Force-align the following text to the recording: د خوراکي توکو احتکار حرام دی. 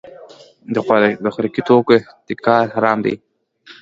د 0.73 0.75
خوراکي 1.33 1.61
توکو 1.67 1.91
احتکار 1.97 2.65
حرام 2.75 2.99
دی. 3.05 3.15